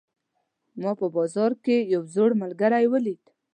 ما 0.81 0.91
په 0.99 1.07
بازار 1.15 1.51
کې 1.63 1.77
یو 1.93 2.01
زوړ 2.13 2.29
ملګری 2.41 2.85
ولید 2.89 3.23